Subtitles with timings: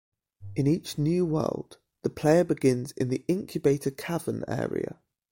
[0.55, 4.99] In each new world, the player begins in the incubator cavern area.